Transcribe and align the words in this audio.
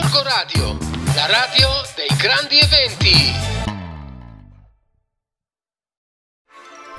Gorgo 0.00 0.22
Radio, 0.22 0.78
la 1.16 1.26
radio 1.26 1.68
dei 1.96 2.16
grandi 2.16 2.56
eventi. 2.56 3.34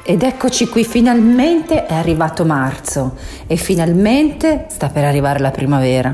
Ed 0.03 0.21
eccoci 0.21 0.67
qui, 0.67 0.83
finalmente 0.83 1.85
è 1.85 1.93
arrivato 1.93 2.43
marzo 2.43 3.15
e 3.47 3.55
finalmente 3.55 4.65
sta 4.67 4.89
per 4.89 5.05
arrivare 5.05 5.39
la 5.39 5.51
primavera. 5.51 6.13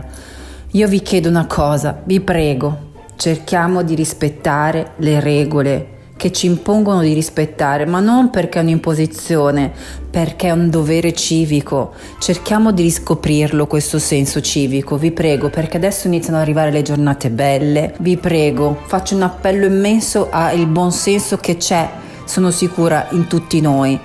Io 0.73 0.87
vi 0.87 1.01
chiedo 1.01 1.27
una 1.27 1.47
cosa, 1.47 1.99
vi 2.03 2.19
prego, 2.21 2.91
cerchiamo 3.15 3.81
di 3.81 3.95
rispettare 3.95 4.91
le 4.97 5.19
regole 5.19 5.94
che 6.17 6.31
ci 6.31 6.45
impongono 6.45 7.01
di 7.01 7.13
rispettare, 7.13 7.85
ma 7.85 7.99
non 7.99 8.29
perché 8.29 8.59
è 8.59 8.61
un'imposizione, 8.61 9.71
perché 10.09 10.47
è 10.47 10.51
un 10.51 10.69
dovere 10.69 11.13
civico. 11.13 11.93
Cerchiamo 12.19 12.71
di 12.71 12.83
riscoprirlo 12.83 13.67
questo 13.67 13.99
senso 13.99 14.39
civico, 14.41 14.97
vi 14.97 15.11
prego, 15.11 15.49
perché 15.49 15.77
adesso 15.77 16.07
iniziano 16.07 16.37
ad 16.37 16.43
arrivare 16.43 16.71
le 16.71 16.81
giornate 16.81 17.29
belle. 17.29 17.93
Vi 17.99 18.17
prego, 18.17 18.79
faccio 18.85 19.15
un 19.15 19.23
appello 19.23 19.65
immenso 19.65 20.29
al 20.31 20.65
buon 20.67 20.91
senso 20.91 21.37
che 21.37 21.57
c'è, 21.57 21.89
sono 22.23 22.49
sicura, 22.49 23.07
in 23.11 23.27
tutti 23.27 23.59
noi 23.59 23.99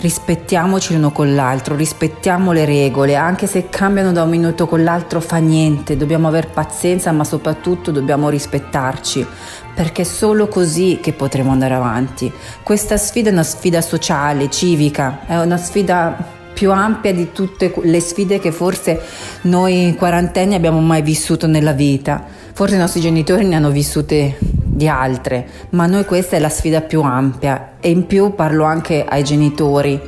rispettiamoci 0.00 0.94
l'uno 0.94 1.10
con 1.10 1.34
l'altro, 1.34 1.74
rispettiamo 1.74 2.52
le 2.52 2.64
regole, 2.64 3.16
anche 3.16 3.46
se 3.46 3.68
cambiano 3.68 4.12
da 4.12 4.22
un 4.22 4.30
minuto 4.30 4.66
con 4.66 4.82
l'altro 4.82 5.20
fa 5.20 5.38
niente, 5.38 5.96
dobbiamo 5.96 6.28
aver 6.28 6.50
pazienza 6.50 7.10
ma 7.12 7.24
soprattutto 7.24 7.90
dobbiamo 7.90 8.28
rispettarci, 8.28 9.26
perché 9.74 10.02
è 10.02 10.04
solo 10.04 10.48
così 10.48 10.98
che 11.02 11.12
potremo 11.12 11.50
andare 11.50 11.74
avanti. 11.74 12.30
Questa 12.62 12.96
sfida 12.96 13.30
è 13.30 13.32
una 13.32 13.42
sfida 13.42 13.80
sociale, 13.80 14.50
civica, 14.50 15.26
è 15.26 15.40
una 15.40 15.56
sfida 15.56 16.36
più 16.52 16.72
ampia 16.72 17.12
di 17.12 17.30
tutte 17.30 17.72
le 17.82 18.00
sfide 18.00 18.40
che 18.40 18.50
forse 18.50 19.00
noi 19.42 19.94
quarantenni 19.96 20.56
abbiamo 20.56 20.80
mai 20.80 21.02
vissuto 21.02 21.46
nella 21.46 21.72
vita. 21.72 22.24
Forse 22.52 22.74
i 22.74 22.78
nostri 22.78 23.00
genitori 23.00 23.44
ne 23.44 23.54
hanno 23.54 23.70
vissute 23.70 24.36
di 24.78 24.88
altre, 24.88 25.46
ma 25.70 25.86
noi 25.86 26.04
questa 26.04 26.36
è 26.36 26.38
la 26.38 26.48
sfida 26.48 26.80
più 26.80 27.02
ampia 27.02 27.72
e 27.80 27.90
in 27.90 28.06
più 28.06 28.34
parlo 28.34 28.64
anche 28.64 29.04
ai 29.04 29.24
genitori 29.24 30.00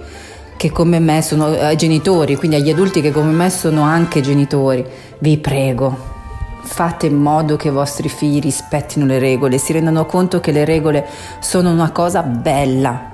che 0.57 0.71
come 0.71 0.99
me 0.99 1.23
sono 1.23 1.47
ai 1.47 1.77
genitori, 1.77 2.37
quindi 2.37 2.57
agli 2.57 2.71
adulti 2.71 3.01
che 3.01 3.11
come 3.11 3.33
me 3.33 3.49
sono 3.49 3.81
anche 3.81 4.21
genitori. 4.21 4.85
Vi 5.19 5.39
prego, 5.39 5.97
fate 6.63 7.07
in 7.07 7.17
modo 7.17 7.57
che 7.57 7.69
i 7.69 7.73
vostri 7.73 8.11
figli 8.11 8.41
rispettino 8.41 9.07
le 9.07 9.19
regole, 9.19 9.57
si 9.57 9.73
rendano 9.73 10.05
conto 10.05 10.39
che 10.41 10.53
le 10.53 10.67
regole 10.67 11.07
sono 11.41 11.71
una 11.71 11.91
cosa 11.93 12.23
bella. 12.23 13.11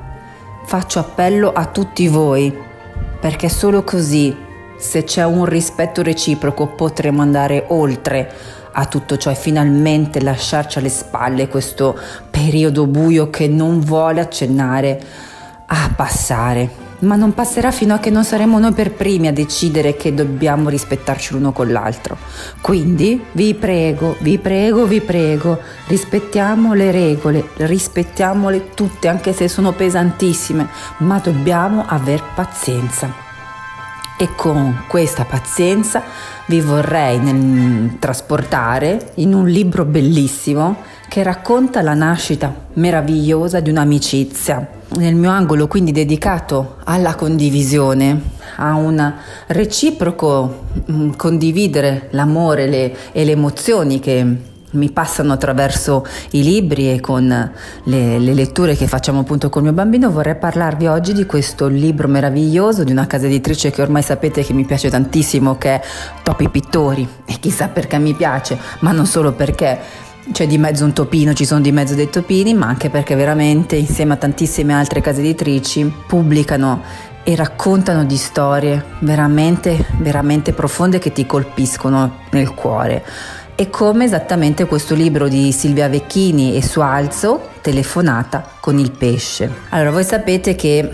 Faccio 0.64 0.98
appello 0.98 1.52
a 1.52 1.66
tutti 1.66 2.08
voi, 2.08 2.52
perché 3.20 3.48
solo 3.48 3.84
così, 3.84 4.36
se 4.76 5.04
c'è 5.04 5.24
un 5.24 5.44
rispetto 5.44 6.02
reciproco, 6.02 6.66
potremo 6.66 7.22
andare 7.22 7.66
oltre 7.68 8.28
a 8.78 8.84
tutto 8.86 9.16
ciò 9.16 9.30
e 9.30 9.34
finalmente 9.34 10.20
lasciarci 10.20 10.78
alle 10.78 10.90
spalle 10.90 11.48
questo 11.48 11.98
periodo 12.30 12.86
buio 12.86 13.30
che 13.30 13.48
non 13.48 13.80
vuole 13.80 14.20
accennare 14.20 15.00
a 15.66 15.90
passare. 15.94 16.84
Ma 16.98 17.14
non 17.14 17.34
passerà 17.34 17.70
fino 17.70 17.94
a 17.94 17.98
che 17.98 18.08
non 18.08 18.24
saremo 18.24 18.58
noi 18.58 18.72
per 18.72 18.92
primi 18.92 19.26
a 19.26 19.32
decidere 19.32 19.96
che 19.96 20.14
dobbiamo 20.14 20.70
rispettarci 20.70 21.34
l'uno 21.34 21.52
con 21.52 21.70
l'altro. 21.70 22.16
Quindi 22.60 23.22
vi 23.32 23.54
prego, 23.54 24.16
vi 24.20 24.38
prego, 24.38 24.84
vi 24.84 25.00
prego, 25.00 25.58
rispettiamo 25.88 26.72
le 26.72 26.90
regole, 26.90 27.48
rispettiamole 27.56 28.70
tutte 28.74 29.08
anche 29.08 29.32
se 29.34 29.48
sono 29.48 29.72
pesantissime, 29.72 30.68
ma 30.98 31.18
dobbiamo 31.18 31.84
aver 31.86 32.22
pazienza. 32.34 33.25
E 34.18 34.34
con 34.34 34.84
questa 34.88 35.24
pazienza 35.24 36.02
vi 36.46 36.62
vorrei 36.62 37.18
nel, 37.18 37.98
trasportare 37.98 39.12
in 39.16 39.34
un 39.34 39.46
libro 39.46 39.84
bellissimo 39.84 40.76
che 41.06 41.22
racconta 41.22 41.82
la 41.82 41.92
nascita 41.92 42.54
meravigliosa 42.74 43.60
di 43.60 43.68
un'amicizia. 43.68 44.66
Nel 44.96 45.14
mio 45.14 45.30
angolo 45.30 45.66
quindi 45.66 45.92
dedicato 45.92 46.76
alla 46.84 47.14
condivisione, 47.14 48.20
a 48.56 48.74
un 48.74 49.14
reciproco 49.48 50.64
mm, 50.90 51.10
condividere 51.16 52.08
l'amore 52.12 52.66
le, 52.66 52.96
e 53.12 53.24
le 53.24 53.32
emozioni 53.32 54.00
che 54.00 54.54
mi 54.72 54.90
passano 54.90 55.32
attraverso 55.32 56.04
i 56.30 56.42
libri 56.42 56.92
e 56.92 57.00
con 57.00 57.26
le, 57.28 58.18
le, 58.18 58.34
letture 58.34 58.74
che 58.74 58.86
facciamo 58.86 59.20
appunto 59.20 59.48
con 59.48 59.62
il 59.62 59.68
mio 59.68 59.76
bambino, 59.76 60.10
vorrei 60.10 60.36
parlarvi 60.36 60.86
oggi 60.86 61.12
di 61.12 61.24
questo 61.24 61.68
libro 61.68 62.08
meraviglioso 62.08 62.84
di 62.84 62.92
una 62.92 63.06
casa 63.06 63.26
editrice 63.26 63.70
che 63.70 63.82
ormai 63.82 64.02
sapete 64.02 64.42
che 64.42 64.52
mi 64.52 64.64
piace 64.64 64.90
tantissimo, 64.90 65.56
che 65.56 65.74
è 65.74 65.80
Topi 66.22 66.48
Pittori. 66.48 67.08
E 67.24 67.38
chissà 67.40 67.68
perché 67.68 67.98
mi 67.98 68.14
piace, 68.14 68.58
ma 68.80 68.92
non 68.92 69.06
solo 69.06 69.32
perché 69.32 69.78
c'è 70.32 70.46
di 70.46 70.58
mezzo 70.58 70.84
un 70.84 70.92
topino, 70.92 71.32
ci 71.32 71.44
sono 71.44 71.60
di 71.60 71.70
mezzo 71.70 71.94
dei 71.94 72.10
topini, 72.10 72.52
ma 72.52 72.66
anche 72.66 72.90
perché 72.90 73.14
veramente 73.14 73.76
insieme 73.76 74.14
a 74.14 74.16
tantissime 74.16 74.74
altre 74.74 75.00
case 75.00 75.20
editrici 75.20 75.92
pubblicano 76.06 76.82
e 77.22 77.34
raccontano 77.34 78.04
di 78.04 78.16
storie 78.16 78.84
veramente, 79.00 79.84
veramente 79.98 80.52
profonde 80.52 80.98
che 80.98 81.12
ti 81.12 81.26
colpiscono 81.26 82.18
nel 82.30 82.54
cuore 82.54 83.04
e 83.58 83.70
come 83.70 84.04
esattamente 84.04 84.66
questo 84.66 84.94
libro 84.94 85.28
di 85.28 85.50
Silvia 85.50 85.88
Vecchini 85.88 86.54
e 86.56 86.62
suo 86.62 86.82
alzo, 86.82 87.54
Telefonata 87.62 88.46
con 88.60 88.78
il 88.78 88.92
pesce. 88.92 89.50
Allora, 89.70 89.90
voi 89.90 90.04
sapete 90.04 90.54
che 90.54 90.88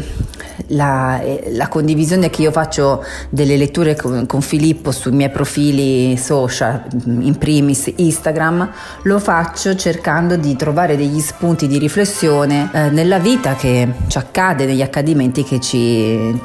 la, 0.68 1.20
la, 1.50 1.68
condivisione 1.68 2.30
che 2.30 2.42
io 2.42 2.52
faccio 2.52 3.04
delle 3.28 3.56
letture 3.56 3.96
con, 3.96 4.26
con, 4.26 4.40
Filippo 4.40 4.90
sui 4.92 5.10
miei 5.10 5.28
profili 5.28 6.16
social, 6.16 6.84
in 7.04 7.36
primis 7.36 7.92
Instagram, 7.96 8.70
lo 9.02 9.18
faccio 9.18 9.74
cercando 9.74 10.36
di 10.36 10.56
trovare 10.56 10.96
degli 10.96 11.20
spunti 11.20 11.66
di 11.66 11.78
riflessione 11.78 12.70
eh, 12.72 12.90
nella 12.90 13.18
vita 13.18 13.54
che 13.54 13.86
ci 14.06 14.16
accade, 14.18 14.64
negli 14.64 14.82
accadimenti 14.82 15.42
che 15.42 15.60
ci, 15.60 16.40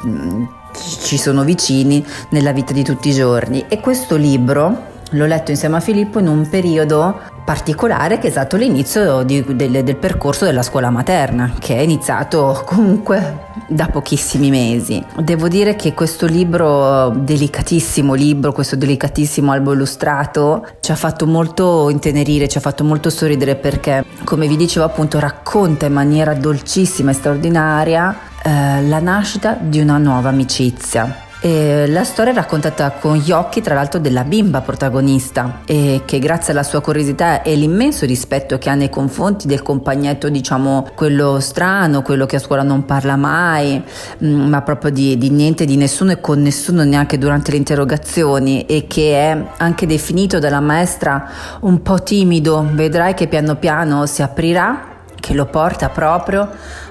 ci 1.04 1.16
sono 1.16 1.44
vicini 1.44 2.04
nella 2.30 2.52
vita 2.52 2.72
di 2.72 2.82
tutti 2.82 3.08
i 3.08 3.14
giorni. 3.14 3.64
E 3.68 3.80
questo 3.80 4.16
libro 4.16 4.87
L'ho 5.12 5.24
letto 5.24 5.50
insieme 5.50 5.76
a 5.76 5.80
Filippo 5.80 6.18
in 6.18 6.28
un 6.28 6.48
periodo 6.48 7.18
particolare 7.48 8.18
che 8.18 8.26
è 8.26 8.30
stato 8.30 8.56
l'inizio 8.56 9.22
di, 9.22 9.42
del, 9.56 9.82
del, 9.82 9.96
percorso 9.96 10.44
della 10.44 10.62
scuola 10.62 10.90
materna, 10.90 11.54
che 11.58 11.76
è 11.76 11.80
iniziato 11.80 12.62
comunque 12.66 13.46
da 13.68 13.86
pochissimi 13.86 14.50
mesi. 14.50 15.02
Devo 15.16 15.48
dire 15.48 15.74
che 15.74 15.94
questo 15.94 16.26
libro, 16.26 17.08
delicatissimo 17.08 18.12
libro, 18.12 18.52
questo 18.52 18.76
delicatissimo 18.76 19.50
albo 19.50 19.72
illustrato, 19.72 20.66
ci 20.80 20.92
ha 20.92 20.96
fatto 20.96 21.26
molto 21.26 21.88
intenerire, 21.88 22.48
ci 22.48 22.58
ha 22.58 22.60
fatto 22.60 22.84
molto 22.84 23.08
sorridere 23.08 23.54
perché, 23.54 24.04
come 24.24 24.46
vi 24.46 24.56
dicevo 24.56 24.84
appunto, 24.84 25.18
racconta 25.18 25.86
in 25.86 25.94
maniera 25.94 26.34
dolcissima 26.34 27.12
e 27.12 27.14
straordinaria 27.14 28.14
eh, 28.42 28.86
la 28.86 29.00
nascita 29.00 29.56
di 29.58 29.80
una 29.80 29.96
nuova 29.96 30.28
amicizia 30.28 31.22
e 31.40 31.86
la 31.86 32.02
storia 32.02 32.32
è 32.32 32.34
raccontata 32.34 32.90
con 32.90 33.16
gli 33.16 33.30
occhi, 33.30 33.60
tra 33.60 33.74
l'altro, 33.74 34.00
della 34.00 34.24
bimba 34.24 34.60
protagonista, 34.60 35.60
e 35.66 36.02
che 36.04 36.18
grazie 36.18 36.52
alla 36.52 36.64
sua 36.64 36.80
curiosità 36.80 37.42
e 37.42 37.54
l'immenso 37.54 38.06
rispetto 38.06 38.58
che 38.58 38.68
ha 38.68 38.74
nei 38.74 38.90
confronti 38.90 39.46
del 39.46 39.62
compagnetto, 39.62 40.28
diciamo, 40.28 40.88
quello 40.96 41.38
strano, 41.38 42.02
quello 42.02 42.26
che 42.26 42.36
a 42.36 42.40
scuola 42.40 42.62
non 42.64 42.84
parla 42.84 43.14
mai, 43.14 43.80
mm, 44.24 44.48
ma 44.48 44.62
proprio 44.62 44.90
di, 44.90 45.16
di 45.16 45.30
niente, 45.30 45.64
di 45.64 45.76
nessuno 45.76 46.10
e 46.10 46.20
con 46.20 46.42
nessuno 46.42 46.82
neanche 46.82 47.18
durante 47.18 47.52
le 47.52 47.58
interrogazioni, 47.58 48.66
e 48.66 48.86
che 48.88 49.14
è 49.14 49.44
anche 49.58 49.86
definito 49.86 50.40
dalla 50.40 50.60
maestra 50.60 51.30
un 51.60 51.82
po' 51.82 52.02
timido, 52.02 52.66
vedrai 52.72 53.14
che 53.14 53.28
piano 53.28 53.54
piano 53.54 54.06
si 54.06 54.22
aprirà, 54.22 54.96
che 55.20 55.34
lo 55.34 55.46
porta 55.46 55.88
proprio 55.88 56.48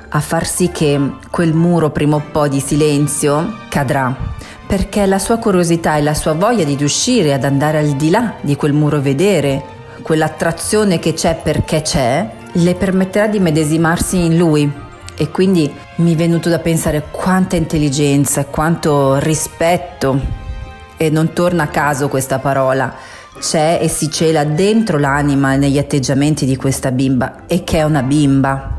a 0.10 0.20
far 0.22 0.46
sì 0.46 0.70
che 0.72 1.00
quel 1.30 1.54
muro 1.54 1.90
prima 1.90 2.16
o 2.16 2.24
poi 2.32 2.50
di 2.50 2.62
silenzio 2.62 3.66
cadrà 3.78 4.16
perché 4.66 5.06
la 5.06 5.20
sua 5.20 5.38
curiosità 5.38 5.98
e 5.98 6.02
la 6.02 6.16
sua 6.16 6.34
voglia 6.34 6.64
di 6.64 6.76
riuscire 6.76 7.32
ad 7.32 7.44
andare 7.44 7.78
al 7.78 7.96
di 7.96 8.10
là 8.10 8.34
di 8.42 8.56
quel 8.56 8.74
muro 8.74 9.00
vedere, 9.00 9.64
quell'attrazione 10.02 10.98
che 11.00 11.14
c'è 11.14 11.40
perché 11.42 11.84
c'è, 11.84 12.28
le 12.52 12.76
permetterà 12.76 13.28
di 13.28 13.40
medesimarsi 13.40 14.26
in 14.26 14.36
lui. 14.36 14.70
E 15.16 15.32
quindi 15.32 15.72
mi 15.98 16.14
è 16.14 16.16
venuto 16.18 16.50
da 16.50 16.60
pensare 16.60 17.06
quanta 17.10 17.56
intelligenza, 17.56 18.46
quanto 18.46 19.20
rispetto, 19.20 20.20
e 20.98 21.10
non 21.10 21.32
torna 21.32 21.64
a 21.64 21.68
caso 21.68 22.10
questa 22.10 22.40
parola, 22.40 22.94
c'è 23.40 23.80
e 23.82 23.88
si 23.88 24.12
cela 24.12 24.44
dentro 24.44 24.98
l'anima 24.98 25.54
e 25.54 25.58
negli 25.58 25.78
atteggiamenti 25.78 26.46
di 26.46 26.58
questa 26.58 26.92
bimba, 26.92 27.46
e 27.48 27.64
che 27.64 27.78
è 27.78 27.84
una 27.84 28.04
bimba. 28.04 28.77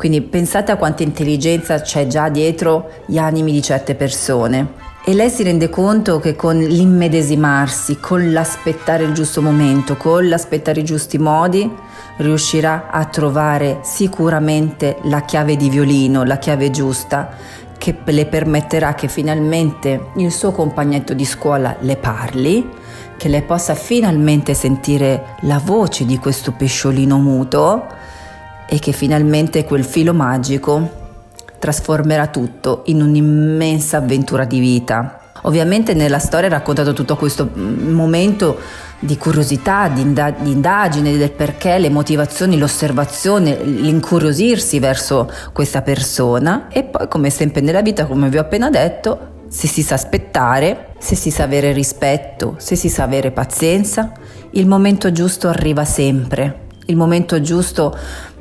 Quindi 0.00 0.22
pensate 0.22 0.72
a 0.72 0.76
quanta 0.76 1.02
intelligenza 1.02 1.82
c'è 1.82 2.06
già 2.06 2.30
dietro 2.30 2.88
gli 3.04 3.18
animi 3.18 3.52
di 3.52 3.60
certe 3.60 3.94
persone. 3.94 4.68
E 5.04 5.12
lei 5.12 5.28
si 5.28 5.42
rende 5.42 5.68
conto 5.68 6.20
che 6.20 6.34
con 6.34 6.56
l'immedesimarsi, 6.56 8.00
con 8.00 8.32
l'aspettare 8.32 9.04
il 9.04 9.12
giusto 9.12 9.42
momento, 9.42 9.98
con 9.98 10.26
l'aspettare 10.26 10.80
i 10.80 10.84
giusti 10.84 11.18
modi, 11.18 11.70
riuscirà 12.16 12.88
a 12.90 13.04
trovare 13.04 13.80
sicuramente 13.82 14.96
la 15.02 15.20
chiave 15.20 15.56
di 15.56 15.68
violino, 15.68 16.24
la 16.24 16.38
chiave 16.38 16.70
giusta, 16.70 17.36
che 17.76 17.94
le 18.02 18.24
permetterà 18.24 18.94
che 18.94 19.06
finalmente 19.06 20.06
il 20.16 20.32
suo 20.32 20.50
compagnetto 20.50 21.12
di 21.12 21.26
scuola 21.26 21.76
le 21.80 21.96
parli, 21.96 22.66
che 23.18 23.28
lei 23.28 23.42
possa 23.42 23.74
finalmente 23.74 24.54
sentire 24.54 25.36
la 25.40 25.60
voce 25.62 26.06
di 26.06 26.16
questo 26.16 26.52
pesciolino 26.52 27.18
muto 27.18 28.08
e 28.72 28.78
che 28.78 28.92
finalmente 28.92 29.64
quel 29.64 29.84
filo 29.84 30.14
magico 30.14 30.98
trasformerà 31.58 32.28
tutto 32.28 32.82
in 32.86 33.02
un'immensa 33.02 33.96
avventura 33.96 34.44
di 34.44 34.60
vita. 34.60 35.18
Ovviamente 35.42 35.92
nella 35.92 36.20
storia 36.20 36.46
è 36.46 36.50
raccontato 36.50 36.92
tutto 36.92 37.16
questo 37.16 37.50
mm, 37.52 37.92
momento 37.92 38.58
di 39.00 39.16
curiosità, 39.16 39.88
di, 39.88 40.02
indag- 40.02 40.40
di, 40.40 40.52
indagine 40.52 41.16
del 41.16 41.32
perché, 41.32 41.78
le 41.78 41.90
motivazioni, 41.90 42.56
l'osservazione, 42.58 43.56
l'incuriosirsi 43.64 44.78
verso 44.78 45.28
questa 45.52 45.82
persona 45.82 46.68
e 46.68 46.84
poi 46.84 47.08
come 47.08 47.30
sempre 47.30 47.62
nella 47.62 47.82
vita, 47.82 48.06
come 48.06 48.28
vi 48.28 48.38
ho 48.38 48.42
appena 48.42 48.70
detto, 48.70 49.38
se 49.48 49.66
si 49.66 49.82
sa 49.82 49.94
aspettare, 49.94 50.92
se 50.98 51.16
si 51.16 51.30
sa 51.30 51.42
avere 51.42 51.72
rispetto, 51.72 52.54
se 52.58 52.76
si 52.76 52.88
sa 52.88 53.02
avere 53.02 53.32
pazienza, 53.32 54.12
il 54.52 54.66
momento 54.66 55.10
giusto 55.10 55.48
arriva 55.48 55.84
sempre, 55.84 56.68
il 56.86 56.96
momento 56.96 57.40
giusto 57.40 57.96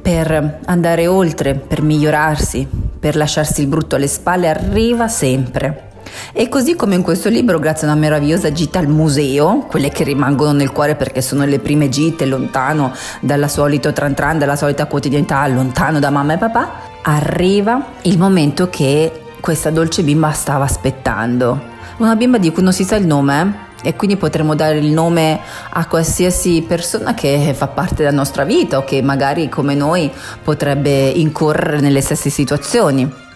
per 0.10 0.62
andare 0.66 1.06
oltre, 1.06 1.54
per 1.54 1.84
migliorarsi, 1.84 2.68
per 3.00 3.16
lasciarsi 3.16 3.62
il 3.62 3.68
brutto 3.68 3.96
alle 3.96 4.08
spalle 4.08 4.50
arriva 4.50 5.08
sempre. 5.08 5.92
E 6.34 6.50
così 6.50 6.76
come 6.76 6.96
in 6.96 7.04
questo 7.04 7.30
libro, 7.30 7.60
grazie 7.60 7.86
a 7.88 7.92
una 7.92 8.00
meravigliosa 8.00 8.52
gita 8.52 8.80
al 8.80 8.88
museo, 8.88 9.68
quelle 9.70 9.90
che 9.90 10.04
rimangono 10.04 10.52
nel 10.52 10.72
cuore 10.72 10.96
perché 10.96 11.22
sono 11.22 11.46
le 11.46 11.60
prime 11.60 11.90
gite 11.90 12.26
lontano 12.26 12.92
dalla 13.20 13.48
solito 13.48 13.94
tran 13.94 14.16
tran, 14.16 14.40
dalla 14.40 14.56
solita 14.56 14.88
quotidianità, 14.88 15.46
lontano 15.46 16.00
da 16.00 16.10
mamma 16.10 16.34
e 16.34 16.38
papà, 16.38 16.72
arriva 17.04 17.90
il 18.02 18.18
momento 18.18 18.68
che 18.68 19.12
questa 19.40 19.70
dolce 19.70 20.02
bimba 20.02 20.32
stava 20.32 20.64
aspettando. 20.64 21.78
Una 21.98 22.16
bimba 22.16 22.40
di 22.40 22.52
cui 22.52 22.64
non 22.64 22.74
si 22.74 22.84
sa 22.84 22.96
il 22.96 23.06
nome, 23.06 23.68
e 23.82 23.96
quindi 23.96 24.18
potremmo 24.18 24.56
dare 24.56 24.78
il 24.78 24.92
nome 24.92 25.40
a 25.70 25.86
qualsiasi 25.88 26.64
persona 26.68 27.14
che 27.14 27.54
fa 27.56 27.68
parte 27.68 27.96
della 27.96 28.12
nostra 28.12 28.44
vita 28.44 28.78
o 28.78 28.84
che 28.84 29.02
magari 29.02 29.50
come 29.50 29.76
noi 29.76 30.12
potrebbe 30.44 31.08
incorrere 31.10 31.80
nelle 31.80 32.02
stesse 32.02 32.30
situazioni. 32.30 33.28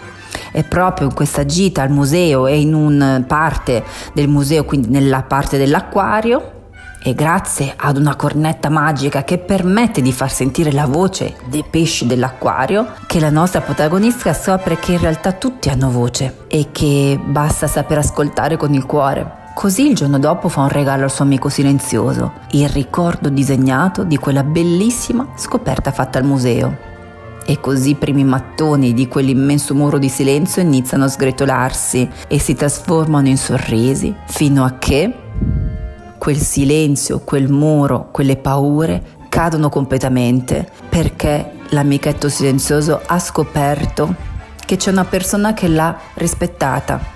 E 0.52 0.64
proprio 0.64 1.08
in 1.08 1.14
questa 1.14 1.46
gita 1.46 1.82
al 1.82 1.90
museo 1.90 2.48
e 2.48 2.60
in 2.60 2.74
una 2.74 3.24
parte 3.26 3.84
del 4.14 4.28
museo, 4.28 4.66
quindi 4.66 4.90
nella 4.90 5.24
parte 5.24 5.58
dell'acquario, 5.58 6.62
e 7.06 7.14
grazie 7.14 7.74
ad 7.76 7.98
una 7.98 8.16
cornetta 8.16 8.70
magica 8.70 9.24
che 9.24 9.38
permette 9.38 10.02
di 10.02 10.14
far 10.14 10.32
sentire 10.32 10.72
la 10.72 10.86
voce 10.86 11.36
dei 11.50 11.64
pesci 11.70 12.06
dell'acquario, 12.06 12.94
che 13.08 13.20
la 13.20 13.30
nostra 13.30 13.62
protagonista 13.62 14.34
scopre 14.34 14.78
che 14.78 14.94
in 14.94 15.00
realtà 15.00 15.34
tutti 15.34 15.70
hanno 15.70 15.92
voce 15.92 16.46
e 16.48 16.70
che 16.72 17.20
basta 17.22 17.68
saper 17.68 17.98
ascoltare 17.98 18.56
con 18.56 18.74
il 18.74 18.86
cuore. 18.86 19.43
Così 19.54 19.88
il 19.88 19.96
giorno 19.96 20.20
dopo 20.20 20.50
fa 20.50 20.62
un 20.62 20.70
regalo 20.70 21.04
al 21.04 21.12
suo 21.12 21.24
amico 21.24 21.48
silenzioso, 21.48 22.34
il 22.52 22.68
ricordo 22.68 23.30
disegnato 23.30 24.04
di 24.04 24.18
quella 24.18 24.44
bellissima 24.44 25.28
scoperta 25.36 25.92
fatta 25.92 26.18
al 26.18 26.26
museo. 26.26 26.76
E 27.46 27.60
così 27.60 27.92
i 27.92 27.96
primi 27.96 28.24
mattoni 28.24 28.94
di 28.94 29.08
quell'immenso 29.08 29.76
muro 29.76 30.00
di 30.00 30.10
silenzio 30.10 30.62
iniziano 30.62 31.06
a 31.06 31.08
sgretolarsi 31.08 32.10
e 32.28 32.40
si 32.40 32.56
trasformano 32.56 33.28
in 33.28 33.38
sorrisi 33.38 34.14
fino 34.26 34.64
a 34.66 34.74
che 34.80 35.14
quel 36.18 36.38
silenzio, 36.38 37.20
quel 37.20 37.50
muro, 37.50 38.10
quelle 38.12 38.38
paure 38.38 39.02
cadono 39.30 39.70
completamente 39.70 40.68
perché 40.90 41.52
l'amichetto 41.70 42.28
silenzioso 42.28 43.02
ha 43.06 43.20
scoperto 43.20 44.16
che 44.66 44.78
c'è 44.78 44.90
una 44.90 45.06
persona 45.06 45.54
che 45.54 45.68
l'ha 45.68 45.96
rispettata, 46.16 47.13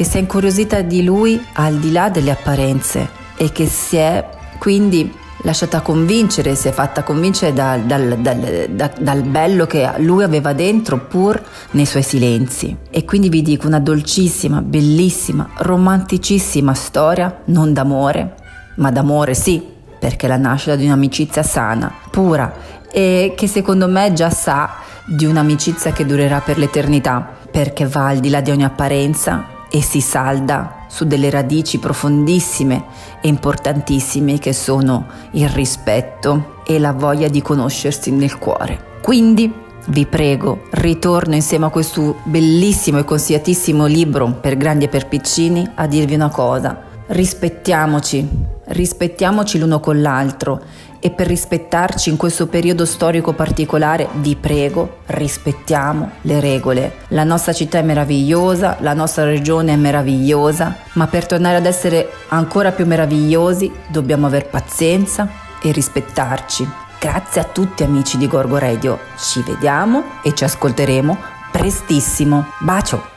che 0.00 0.06
si 0.06 0.16
è 0.16 0.20
incuriosita 0.20 0.80
di 0.80 1.04
lui 1.04 1.38
al 1.56 1.76
di 1.76 1.92
là 1.92 2.08
delle 2.08 2.30
apparenze 2.30 3.06
e 3.36 3.52
che 3.52 3.66
si 3.66 3.96
è 3.96 4.26
quindi 4.58 5.12
lasciata 5.42 5.82
convincere, 5.82 6.54
si 6.54 6.68
è 6.68 6.72
fatta 6.72 7.02
convincere 7.02 7.52
dal, 7.52 7.82
dal, 7.82 8.16
dal, 8.16 8.92
dal, 8.98 9.22
bello 9.24 9.66
che 9.66 9.86
lui 9.98 10.22
aveva 10.22 10.54
dentro 10.54 11.00
pur 11.04 11.42
nei 11.72 11.84
suoi 11.84 12.02
silenzi. 12.02 12.74
E 12.88 13.04
quindi 13.04 13.28
vi 13.28 13.42
dico 13.42 13.66
una 13.66 13.78
dolcissima, 13.78 14.62
bellissima, 14.62 15.50
romanticissima 15.56 16.72
storia, 16.72 17.42
non 17.46 17.74
d'amore, 17.74 18.36
ma 18.76 18.90
d'amore 18.90 19.34
sì, 19.34 19.62
perché 19.98 20.26
la 20.26 20.38
nascita 20.38 20.76
di 20.76 20.86
un'amicizia 20.86 21.42
sana, 21.42 21.92
pura 22.10 22.54
e 22.90 23.34
che 23.36 23.46
secondo 23.46 23.86
me 23.86 24.14
già 24.14 24.30
sa 24.30 24.76
di 25.04 25.26
un'amicizia 25.26 25.92
che 25.92 26.06
durerà 26.06 26.40
per 26.40 26.56
l'eternità, 26.56 27.36
perché 27.50 27.84
va 27.86 28.06
al 28.06 28.20
di 28.20 28.30
là 28.30 28.40
di 28.40 28.50
ogni 28.50 28.64
apparenza 28.64 29.58
e 29.70 29.82
si 29.82 30.00
salda 30.00 30.86
su 30.88 31.04
delle 31.04 31.30
radici 31.30 31.78
profondissime 31.78 32.84
e 33.20 33.28
importantissime 33.28 34.38
che 34.38 34.52
sono 34.52 35.06
il 35.32 35.48
rispetto 35.48 36.56
e 36.66 36.78
la 36.78 36.92
voglia 36.92 37.28
di 37.28 37.40
conoscersi 37.40 38.10
nel 38.10 38.36
cuore. 38.38 38.98
Quindi 39.00 39.52
vi 39.86 40.06
prego, 40.06 40.62
ritorno 40.72 41.34
insieme 41.34 41.66
a 41.66 41.70
questo 41.70 42.16
bellissimo 42.24 42.98
e 42.98 43.04
consigliatissimo 43.04 43.86
libro 43.86 44.38
per 44.40 44.56
grandi 44.56 44.84
e 44.84 44.88
per 44.88 45.06
piccini 45.06 45.68
a 45.74 45.86
dirvi 45.86 46.14
una 46.14 46.28
cosa. 46.28 46.88
Rispettiamoci, 47.06 48.28
rispettiamoci 48.66 49.58
l'uno 49.58 49.80
con 49.80 50.00
l'altro 50.00 50.62
e 51.00 51.10
per 51.10 51.26
rispettarci 51.26 52.10
in 52.10 52.16
questo 52.16 52.46
periodo 52.46 52.84
storico 52.84 53.32
particolare, 53.32 54.08
vi 54.14 54.36
prego, 54.36 54.98
rispettiamo 55.06 56.10
le 56.22 56.40
regole. 56.40 56.98
La 57.08 57.24
nostra 57.24 57.52
città 57.52 57.78
è 57.78 57.82
meravigliosa, 57.82 58.76
la 58.80 58.92
nostra 58.92 59.24
regione 59.24 59.72
è 59.72 59.76
meravigliosa, 59.76 60.76
ma 60.92 61.06
per 61.06 61.26
tornare 61.26 61.56
ad 61.56 61.66
essere 61.66 62.10
ancora 62.28 62.72
più 62.72 62.86
meravigliosi 62.86 63.72
dobbiamo 63.88 64.26
aver 64.26 64.46
pazienza 64.46 65.28
e 65.62 65.72
rispettarci. 65.72 66.68
Grazie 67.00 67.40
a 67.40 67.44
tutti 67.44 67.82
amici 67.82 68.18
di 68.18 68.28
Gorgo 68.28 68.58
Radio, 68.58 68.98
ci 69.18 69.42
vediamo 69.42 70.04
e 70.22 70.34
ci 70.34 70.44
ascolteremo 70.44 71.16
prestissimo. 71.50 72.46
Bacio! 72.58 73.08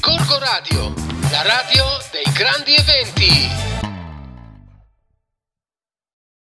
Gorgo 0.00 0.38
Radio, 0.38 0.92
la 1.30 1.42
radio 1.42 1.84
dei 2.10 2.30
grandi 2.32 2.74
eventi. 2.74 3.71